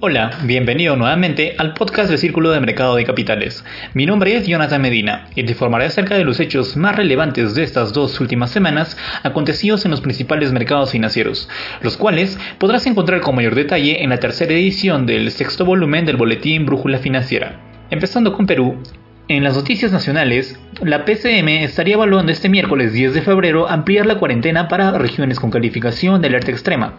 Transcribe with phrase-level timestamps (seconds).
[0.00, 3.64] Hola, bienvenido nuevamente al podcast del Círculo de Mercado de Capitales.
[3.94, 7.64] Mi nombre es Jonathan Medina y te informaré acerca de los hechos más relevantes de
[7.64, 11.48] estas dos últimas semanas acontecidos en los principales mercados financieros,
[11.82, 16.16] los cuales podrás encontrar con mayor detalle en la tercera edición del sexto volumen del
[16.16, 17.58] Boletín Brújula Financiera.
[17.90, 18.80] Empezando con Perú,
[19.26, 24.18] en las noticias nacionales, la PCM estaría evaluando este miércoles 10 de febrero ampliar la
[24.18, 26.94] cuarentena para regiones con calificación de alerta extrema.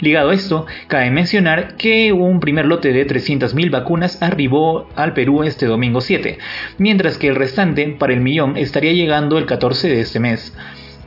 [0.00, 5.42] Ligado a esto, cabe mencionar que un primer lote de 300.000 vacunas arribó al Perú
[5.42, 6.38] este domingo 7,
[6.78, 10.54] mientras que el restante, para el millón, estaría llegando el 14 de este mes.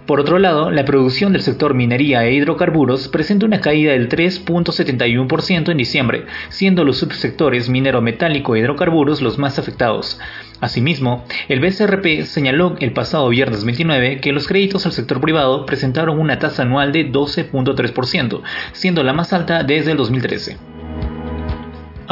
[0.05, 5.69] Por otro lado, la producción del sector minería e hidrocarburos presenta una caída del 3.71%
[5.69, 10.19] en diciembre, siendo los subsectores minero metálico e hidrocarburos los más afectados.
[10.59, 16.19] Asimismo, el BCRP señaló el pasado viernes 29 que los créditos al sector privado presentaron
[16.19, 18.41] una tasa anual de 12.3%,
[18.73, 20.70] siendo la más alta desde el 2013.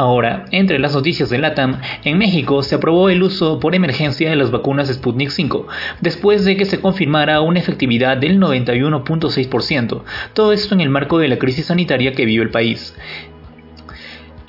[0.00, 4.36] Ahora, entre las noticias de LATAM, en México se aprobó el uso por emergencia de
[4.36, 5.66] las vacunas Sputnik 5,
[6.00, 11.28] después de que se confirmara una efectividad del 91.6%, todo esto en el marco de
[11.28, 12.96] la crisis sanitaria que vive el país.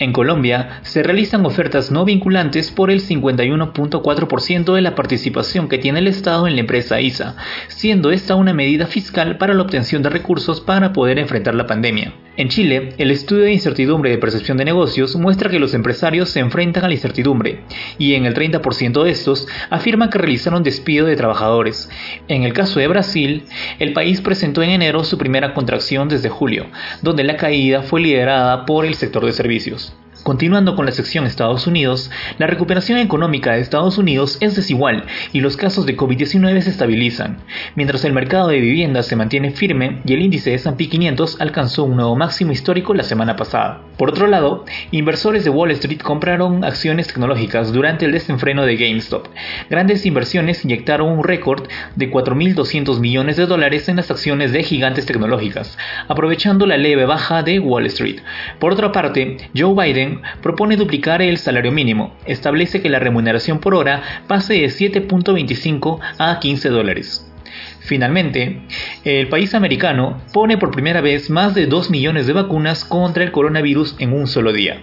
[0.02, 6.00] En Colombia se realizan ofertas no vinculantes por el 51.4% de la participación que tiene
[6.00, 7.36] el Estado en la empresa ISA,
[7.68, 12.16] siendo esta una medida fiscal para la obtención de recursos para poder enfrentar la pandemia.
[12.36, 16.40] En Chile, el estudio de incertidumbre de percepción de negocios muestra que los empresarios se
[16.40, 17.60] enfrentan a la incertidumbre,
[18.00, 21.92] y en el 30% de estos afirman que realizaron despido de trabajadores.
[22.28, 23.44] En el caso de Brasil,
[23.78, 26.66] el país presentó en enero su primera contracción desde julio,
[27.04, 29.91] donde la caída fue liderada por el sector de servicios.
[30.24, 35.40] Continuando con la sección Estados Unidos, la recuperación económica de Estados Unidos es desigual y
[35.40, 37.40] los casos de COVID-19 se estabilizan,
[37.76, 41.86] mientras el mercado de viviendas se mantiene firme y el índice de S&P 500 alcanzó
[41.86, 43.82] un nuevo máximo histórico la semana pasada.
[43.98, 49.28] Por otro lado, inversores de Wall Street compraron acciones tecnológicas durante el desenfreno de GameStop.
[49.72, 55.08] Grandes inversiones inyectaron un récord de 4.200 millones de dólares en las acciones de gigantes
[55.08, 58.22] tecnológicas, aprovechando la leve baja de Wall Street.
[58.60, 60.11] Por otra parte, Joe Biden
[60.42, 62.16] propone duplicar el salario mínimo.
[62.26, 67.32] Establece que la remuneración por hora pase de 7.25 a 15 dólares.
[67.80, 68.62] Finalmente,
[69.04, 73.32] el país americano pone por primera vez más de 2 millones de vacunas contra el
[73.32, 74.82] coronavirus en un solo día.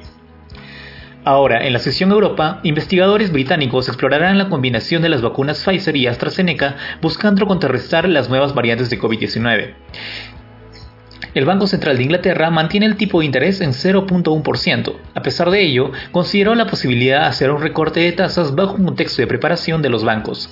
[1.24, 6.06] Ahora, en la sección Europa, investigadores británicos explorarán la combinación de las vacunas Pfizer y
[6.06, 9.74] AstraZeneca buscando contrarrestar las nuevas variantes de COVID-19.
[11.38, 14.96] El Banco Central de Inglaterra mantiene el tipo de interés en 0.1%.
[15.14, 18.86] A pesar de ello, consideró la posibilidad de hacer un recorte de tasas bajo un
[18.86, 20.50] contexto de preparación de los bancos.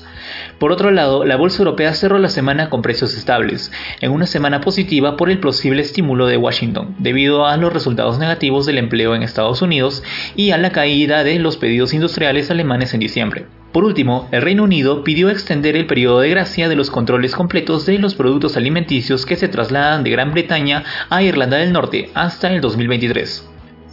[0.60, 4.60] Por otro lado, la bolsa europea cerró la semana con precios estables, en una semana
[4.60, 9.24] positiva por el posible estímulo de Washington, debido a los resultados negativos del empleo en
[9.24, 10.04] Estados Unidos
[10.36, 13.46] y a la caída de los pedidos industriales alemanes en diciembre.
[13.76, 17.84] Por último, el Reino Unido pidió extender el periodo de gracia de los controles completos
[17.84, 22.48] de los productos alimenticios que se trasladan de Gran Bretaña a Irlanda del Norte hasta
[22.48, 23.46] el 2023.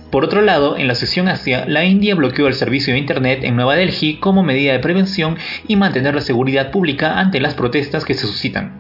[0.10, 3.58] Por otro lado, en la sección Asia, la India bloqueó el servicio de Internet en
[3.58, 5.36] Nueva Delhi como medida de prevención
[5.68, 8.80] y mantener la seguridad pública ante las protestas que se suscitan.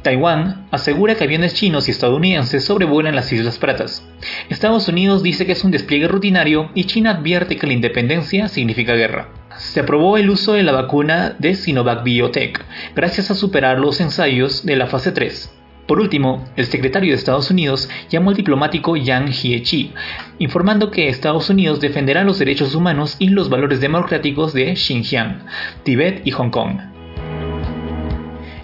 [0.00, 4.02] Taiwán asegura que aviones chinos y estadounidenses sobrevuelan las Islas Pratas.
[4.48, 8.94] Estados Unidos dice que es un despliegue rutinario y China advierte que la independencia significa
[8.94, 12.64] guerra se aprobó el uso de la vacuna de Sinovac Biotech,
[12.96, 15.50] gracias a superar los ensayos de la fase 3.
[15.86, 19.92] Por último, el secretario de Estados Unidos llamó al diplomático Yang Jiechi,
[20.40, 25.44] informando que Estados Unidos defenderá los derechos humanos y los valores democráticos de Xinjiang,
[25.84, 26.78] Tibet y Hong Kong.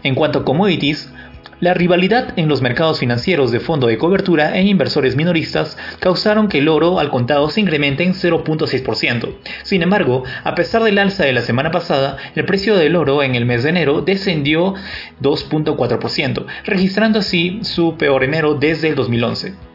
[0.02, 1.12] En cuanto a commodities,
[1.60, 6.58] la rivalidad en los mercados financieros de fondo de cobertura e inversores minoristas causaron que
[6.58, 9.34] el oro al contado se incremente en 0.6%.
[9.62, 13.34] Sin embargo, a pesar del alza de la semana pasada, el precio del oro en
[13.34, 14.74] el mes de enero descendió
[15.20, 19.67] 2.4%, registrando así su peor enero desde el 2011.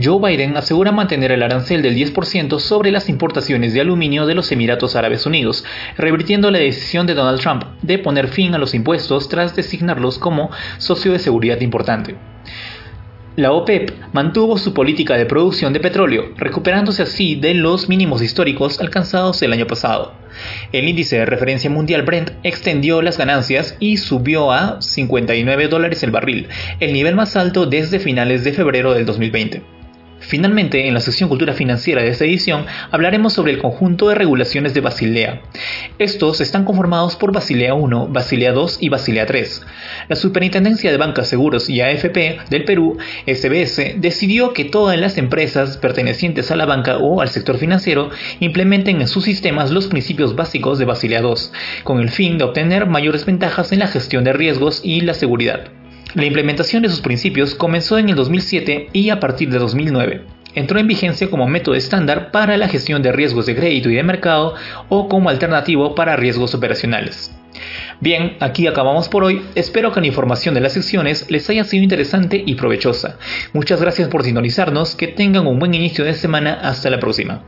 [0.00, 4.50] Joe Biden asegura mantener el arancel del 10% sobre las importaciones de aluminio de los
[4.50, 5.66] Emiratos Árabes Unidos,
[5.98, 10.50] revirtiendo la decisión de Donald Trump de poner fin a los impuestos tras designarlos como
[10.78, 12.16] socio de seguridad importante.
[13.36, 18.80] La OPEP mantuvo su política de producción de petróleo, recuperándose así de los mínimos históricos
[18.80, 20.14] alcanzados el año pasado.
[20.72, 26.10] El índice de referencia mundial Brent extendió las ganancias y subió a 59 dólares el
[26.10, 26.48] barril,
[26.80, 29.81] el nivel más alto desde finales de febrero del 2020.
[30.22, 34.72] Finalmente, en la sección Cultura Financiera de esta edición, hablaremos sobre el conjunto de regulaciones
[34.72, 35.42] de Basilea.
[35.98, 39.42] Estos están conformados por Basilea I, Basilea II y Basilea III.
[40.08, 45.76] La Superintendencia de Bancas, Seguros y AFP del Perú, SBS, decidió que todas las empresas
[45.76, 48.10] pertenecientes a la banca o al sector financiero
[48.40, 51.34] implementen en sus sistemas los principios básicos de Basilea II,
[51.82, 55.81] con el fin de obtener mayores ventajas en la gestión de riesgos y la seguridad.
[56.14, 60.24] La implementación de sus principios comenzó en el 2007 y a partir de 2009
[60.54, 64.02] entró en vigencia como método estándar para la gestión de riesgos de crédito y de
[64.02, 64.54] mercado
[64.88, 67.34] o como alternativo para riesgos operacionales.
[68.00, 69.42] Bien, aquí acabamos por hoy.
[69.54, 73.18] Espero que la información de las secciones les haya sido interesante y provechosa.
[73.52, 74.96] Muchas gracias por sintonizarnos.
[74.96, 76.58] Que tengan un buen inicio de semana.
[76.62, 77.42] Hasta la próxima.